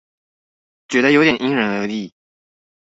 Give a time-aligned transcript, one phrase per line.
[0.87, 2.11] 覺得有點因人而異